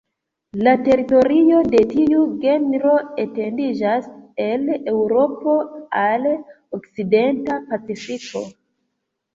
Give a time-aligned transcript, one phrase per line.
[0.67, 4.09] La teritorioj de tiu genro etendiĝas
[4.49, 5.57] el Eŭropo
[6.07, 6.27] al
[6.81, 8.49] okcidenta Pacifiko.